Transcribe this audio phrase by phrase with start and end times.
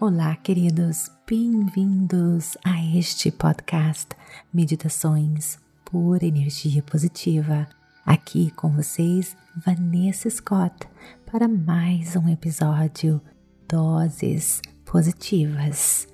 [0.00, 4.08] Olá, queridos, bem-vindos a este podcast
[4.52, 7.68] Meditações por Energia Positiva.
[8.04, 10.74] Aqui com vocês, Vanessa Scott,
[11.30, 13.20] para mais um episódio
[13.68, 16.08] Doses Positivas.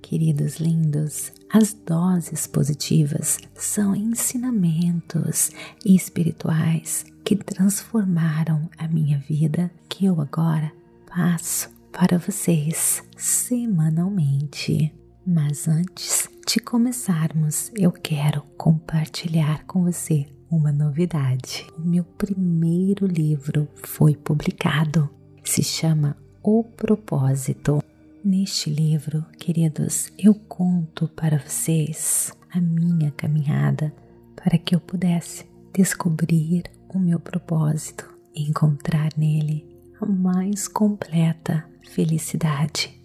[0.00, 5.50] Queridos lindos, as doses positivas são ensinamentos
[5.84, 10.72] espirituais que transformaram a minha vida que eu agora
[11.04, 14.92] passo para vocês semanalmente.
[15.24, 21.66] Mas antes de começarmos, eu quero compartilhar com você uma novidade.
[21.78, 25.08] O meu primeiro livro foi publicado.
[25.44, 27.82] Se chama O Propósito.
[28.24, 33.92] Neste livro, queridos, eu conto para vocês a minha caminhada
[34.36, 39.71] para que eu pudesse descobrir o meu propósito e encontrar nele
[40.08, 42.98] mais completa felicidade.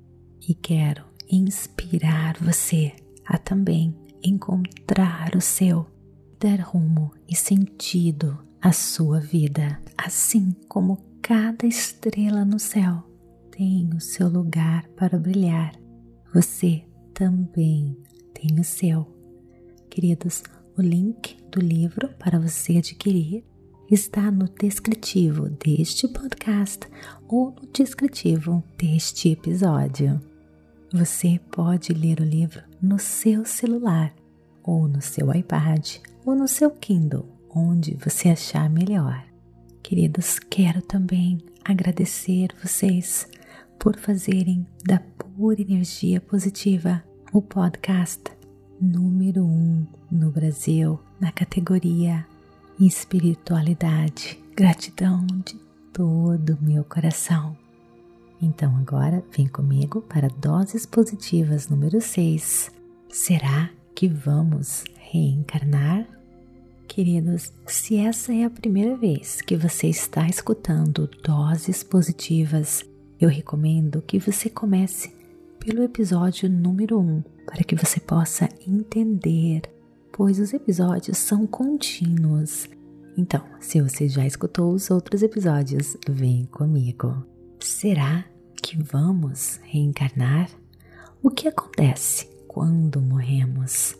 [0.48, 2.94] E quero inspirar você
[3.26, 5.86] a também encontrar o seu,
[6.40, 13.08] dar rumo e sentido à sua vida, assim como cada estrela no céu
[13.58, 15.74] tem o seu lugar para brilhar,
[16.32, 17.98] você também
[18.32, 19.12] tem o seu.
[19.90, 20.44] Queridos,
[20.78, 23.44] o link do livro para você adquirir
[23.90, 26.80] está no descritivo deste podcast
[27.28, 30.20] ou no descritivo deste episódio.
[30.92, 34.14] Você pode ler o livro no seu celular,
[34.64, 39.24] ou no seu iPad, ou no seu Kindle, onde você achar melhor.
[39.82, 43.28] Queridos, quero também agradecer vocês
[43.80, 48.24] por fazerem da Pura Energia Positiva o podcast
[48.82, 52.26] número um no Brasil na categoria
[52.80, 54.40] Espiritualidade.
[54.56, 55.56] Gratidão de
[55.92, 57.58] todo o meu coração.
[58.40, 62.72] Então agora vem comigo para Doses Positivas número 6.
[63.10, 66.08] Será que vamos reencarnar?
[66.88, 72.86] Queridos, se essa é a primeira vez que você está escutando Doses Positivas,
[73.20, 75.12] eu recomendo que você comece
[75.60, 79.64] pelo episódio número 1 para que você possa entender,
[80.12, 82.70] pois os episódios são contínuos.
[83.18, 87.26] Então, se você já escutou os outros episódios, vem comigo.
[87.60, 88.24] Será
[88.62, 90.52] que vamos reencarnar?
[91.24, 93.96] O que acontece quando morremos?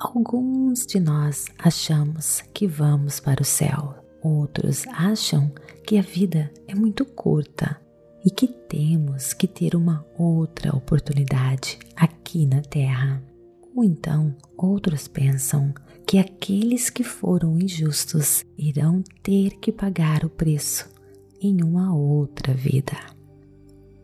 [0.00, 5.52] Alguns de nós achamos que vamos para o céu, outros acham
[5.86, 7.78] que a vida é muito curta
[8.24, 13.22] e que temos que ter uma outra oportunidade aqui na Terra.
[13.74, 15.74] Ou então, outros pensam
[16.06, 20.88] que aqueles que foram injustos irão ter que pagar o preço
[21.42, 22.96] em uma outra vida.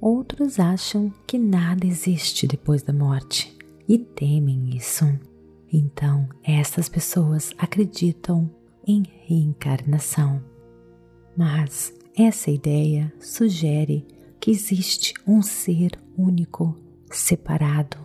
[0.00, 3.56] Outros acham que nada existe depois da morte
[3.88, 5.04] e temem isso.
[5.72, 8.50] Então, essas pessoas acreditam
[8.84, 10.42] em reencarnação.
[11.36, 14.04] Mas essa ideia sugere
[14.40, 16.76] que existe um ser único,
[17.12, 17.96] separado,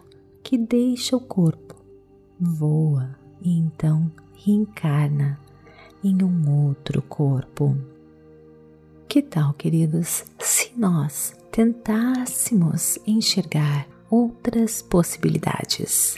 [0.43, 1.83] que deixa o corpo,
[2.39, 5.39] voa e então reencarna
[6.03, 7.75] em um outro corpo.
[9.07, 16.17] Que tal, queridos, se nós tentássemos enxergar outras possibilidades?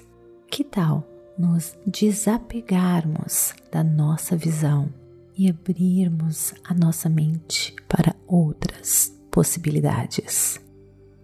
[0.49, 1.07] Que tal
[1.37, 4.89] nos desapegarmos da nossa visão
[5.37, 10.59] e abrirmos a nossa mente para outras possibilidades.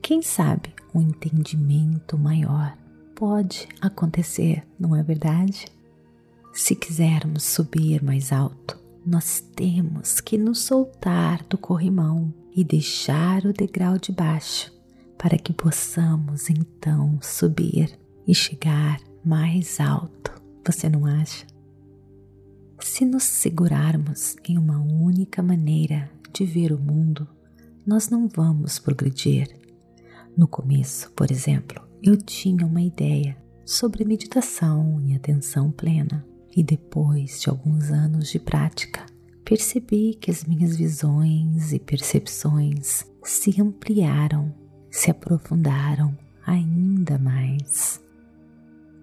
[0.02, 2.78] Quem sabe um entendimento maior
[3.14, 5.66] pode acontecer, não é verdade?
[6.58, 13.52] Se quisermos subir mais alto, nós temos que nos soltar do corrimão e deixar o
[13.52, 14.72] degrau de baixo
[15.18, 20.32] para que possamos então subir e chegar mais alto.
[20.66, 21.46] Você não acha?
[22.80, 27.28] Se nos segurarmos em uma única maneira de ver o mundo,
[27.86, 29.50] nós não vamos progredir.
[30.38, 33.36] No começo, por exemplo, eu tinha uma ideia
[33.66, 36.26] sobre meditação e atenção plena,
[36.56, 39.06] e depois de alguns anos de prática,
[39.44, 44.54] percebi que as minhas visões e percepções se ampliaram,
[44.90, 48.02] se aprofundaram ainda mais.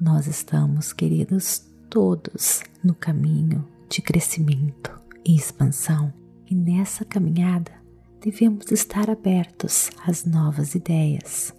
[0.00, 4.90] Nós estamos, queridos, todos no caminho de crescimento
[5.24, 6.12] e expansão,
[6.50, 7.72] e nessa caminhada
[8.20, 11.54] devemos estar abertos às novas ideias.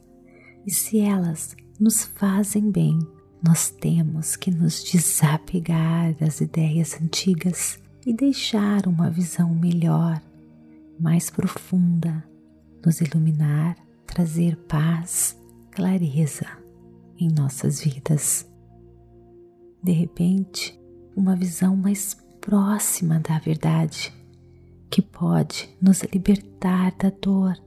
[0.65, 2.99] E se elas nos fazem bem,
[3.43, 10.21] nós temos que nos desapegar das ideias antigas e deixar uma visão melhor,
[10.99, 12.23] mais profunda,
[12.85, 13.75] nos iluminar
[14.13, 15.35] trazer paz,
[15.71, 16.45] clareza
[17.19, 18.47] em nossas vidas.
[19.83, 20.79] De repente,
[21.15, 24.13] uma visão mais próxima da verdade
[24.89, 27.57] que pode nos libertar da dor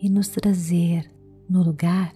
[0.00, 1.10] e nos trazer
[1.50, 2.12] no lugar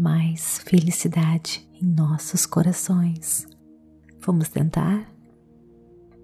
[0.00, 3.46] mais felicidade em nossos corações.
[4.24, 5.06] Vamos tentar?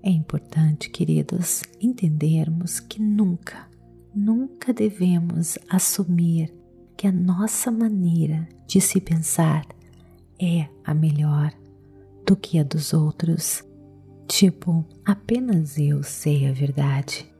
[0.02, 3.68] É importante, queridos, entendermos que nunca,
[4.14, 6.54] nunca devemos assumir
[6.96, 9.66] que a nossa maneira de se pensar
[10.40, 11.52] é a melhor
[12.24, 13.62] do que a dos outros.
[14.26, 17.30] Tipo, apenas eu sei a verdade.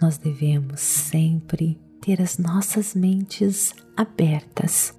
[0.00, 4.94] Nós devemos sempre ter as nossas mentes abertas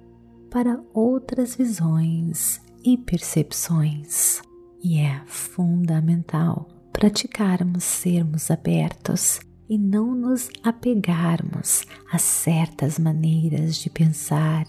[0.50, 4.40] para outras visões e percepções.
[4.82, 14.66] E é fundamental praticarmos sermos abertos e não nos apegarmos a certas maneiras de pensar,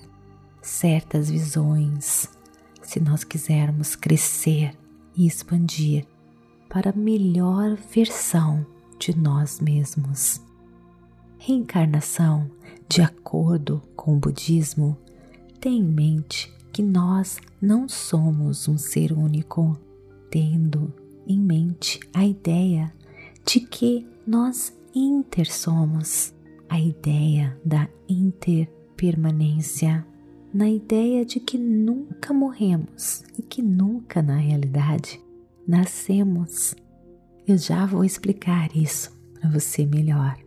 [0.61, 2.27] certas visões,
[2.81, 4.77] se nós quisermos crescer
[5.15, 6.05] e expandir
[6.69, 8.65] para a melhor versão
[8.99, 10.41] de nós mesmos.
[11.37, 12.49] Reencarnação,
[12.89, 14.97] de acordo com o budismo,
[15.59, 19.77] tem em mente que nós não somos um ser único,
[20.29, 20.93] tendo
[21.25, 22.93] em mente a ideia
[23.45, 26.33] de que nós intersomos,
[26.69, 30.05] a ideia da interpermanência,
[30.53, 35.21] na ideia de que nunca morremos e que nunca, na realidade,
[35.67, 36.75] nascemos.
[37.47, 40.37] Eu já vou explicar isso para você melhor.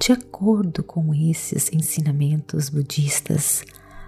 [0.00, 3.64] De acordo com esses ensinamentos budistas,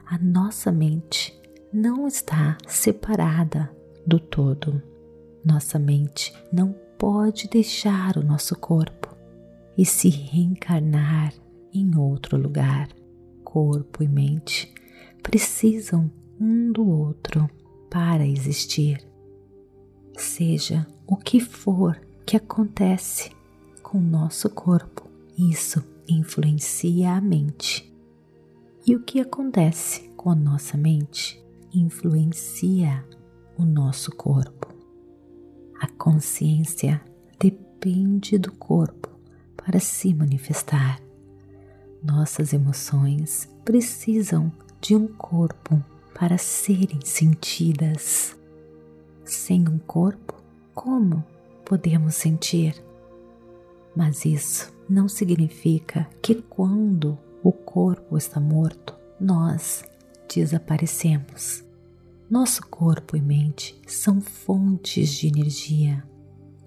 [0.06, 1.36] a nossa mente
[1.72, 3.68] não está separada
[4.06, 4.80] do todo.
[5.44, 9.16] Nossa mente não pode deixar o nosso corpo
[9.76, 11.34] e se reencarnar
[11.74, 12.88] em outro lugar.
[13.42, 14.72] Corpo e mente
[15.24, 16.10] precisam
[16.40, 17.50] um do outro
[17.90, 19.04] para existir.
[20.16, 23.32] Seja o que for que acontece
[23.82, 27.95] com o nosso corpo, isso influencia a mente.
[28.88, 31.44] E o que acontece com a nossa mente
[31.74, 33.04] influencia
[33.58, 34.72] o nosso corpo.
[35.80, 37.02] A consciência
[37.36, 39.10] depende do corpo
[39.56, 41.00] para se manifestar.
[42.00, 45.82] Nossas emoções precisam de um corpo
[46.14, 48.36] para serem sentidas.
[49.24, 50.40] Sem um corpo,
[50.72, 51.24] como
[51.64, 52.80] podemos sentir?
[53.96, 59.84] Mas isso não significa que quando o corpo está morto, nós
[60.34, 61.64] desaparecemos.
[62.28, 66.02] Nosso corpo e mente são fontes de energia.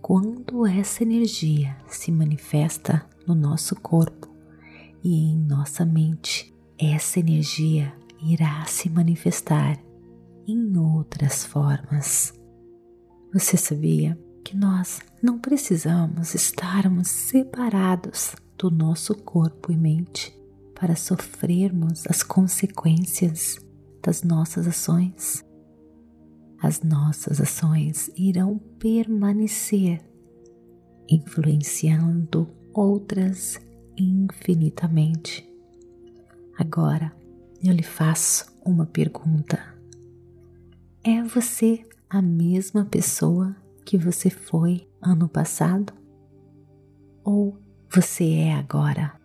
[0.02, 4.34] Quando essa energia se manifesta no nosso corpo
[5.04, 7.94] e em nossa mente, essa energia
[8.24, 9.78] irá se manifestar
[10.48, 12.34] em outras formas.
[13.34, 20.40] Você sabia que nós não precisamos estarmos separados do nosso corpo e mente
[20.80, 23.58] para sofrermos as consequências
[24.02, 25.44] das nossas ações?
[26.62, 30.02] as nossas ações irão permanecer,
[31.10, 33.60] influenciando outras
[33.98, 35.48] infinitamente.
[36.58, 37.14] Agora
[37.64, 39.60] eu lhe faço uma pergunta:
[41.04, 43.56] é você a mesma pessoa
[43.86, 45.94] que você foi ano passado?
[47.24, 47.58] Ou
[47.90, 49.19] você é agora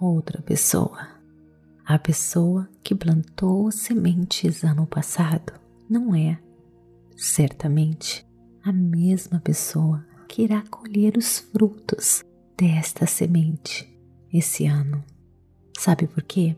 [0.00, 1.08] outra pessoa?
[1.84, 5.52] A pessoa que plantou sementes ano passado
[5.88, 6.38] não é
[7.16, 8.26] certamente
[8.62, 12.24] a mesma pessoa que irá colher os frutos
[12.56, 13.88] desta semente
[14.32, 15.02] esse ano.
[15.76, 16.56] Sabe por quê?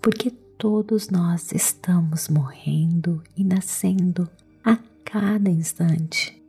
[0.00, 4.28] Porque todos nós estamos morrendo e nascendo
[4.64, 6.42] a cada instante.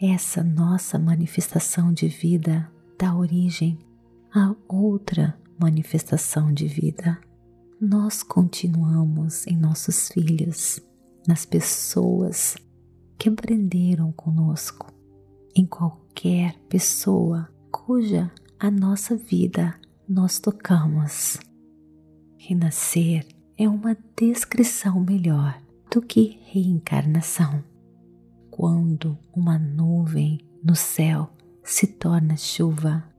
[0.00, 3.78] Essa nossa manifestação de vida dá origem
[4.34, 7.18] a outra manifestação de vida.
[7.78, 10.80] Nós continuamos em nossos filhos
[11.28, 12.56] nas pessoas
[13.18, 14.90] que aprenderam conosco,
[15.54, 21.38] em qualquer pessoa cuja a nossa vida nós tocamos.
[22.38, 23.26] Renascer
[23.58, 25.60] é uma descrição melhor
[25.92, 27.62] do que reencarnação.
[28.50, 31.30] Quando uma nuvem no céu
[31.62, 33.11] se torna chuva,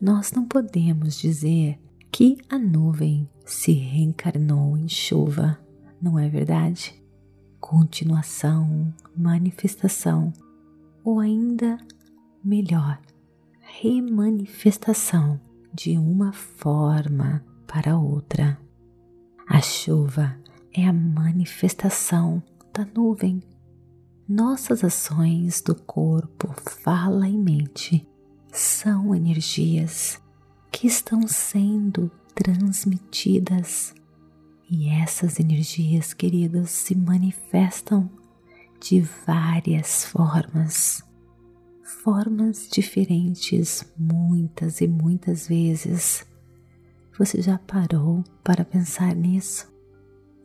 [0.00, 1.78] nós não podemos dizer
[2.10, 5.58] que a nuvem se reencarnou em chuva,
[6.00, 6.98] não é verdade?
[7.60, 10.32] continuação, manifestação
[11.04, 11.78] ou ainda
[12.42, 13.00] melhor,
[13.60, 15.40] remanifestação
[15.72, 18.58] de uma forma para outra.
[19.46, 20.36] A chuva
[20.72, 23.42] é a manifestação da nuvem.
[24.28, 28.06] Nossas ações do corpo, fala e mente
[28.52, 30.20] são energias
[30.70, 33.94] que estão sendo transmitidas.
[34.70, 38.10] E essas energias, queridos, se manifestam
[38.80, 41.02] de várias formas,
[41.82, 46.26] formas diferentes, muitas e muitas vezes.
[47.18, 49.68] Você já parou para pensar nisso?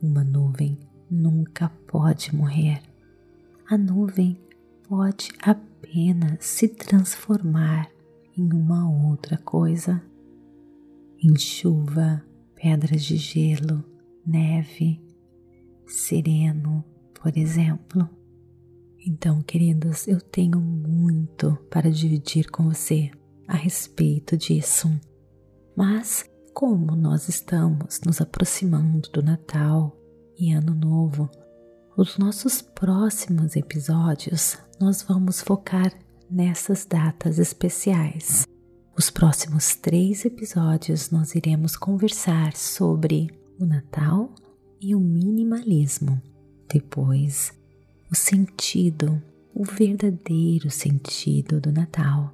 [0.01, 0.79] Uma nuvem
[1.11, 2.81] nunca pode morrer.
[3.69, 4.37] A nuvem
[4.87, 7.92] pode apenas se transformar
[8.37, 10.01] em uma outra coisa.
[11.21, 12.23] Em chuva,
[12.55, 13.83] pedras de gelo,
[14.25, 15.01] neve,
[15.85, 18.09] sereno, por exemplo.
[19.05, 23.11] Então, queridos, eu tenho muito para dividir com você
[23.47, 24.89] a respeito disso.
[25.75, 29.97] Mas, como nós estamos nos aproximando do Natal
[30.37, 31.29] e Ano Novo,
[31.95, 35.93] os nossos próximos episódios nós vamos focar
[36.33, 38.45] nessas datas especiais.
[38.97, 44.33] Os próximos três episódios nós iremos conversar sobre o Natal
[44.81, 46.19] e o minimalismo.
[46.71, 47.53] Depois,
[48.11, 49.21] o sentido,
[49.53, 52.33] o verdadeiro sentido do Natal.